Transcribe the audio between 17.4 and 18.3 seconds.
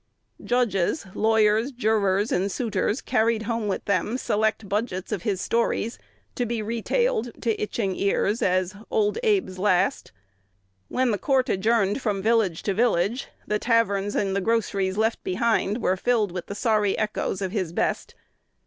his "best."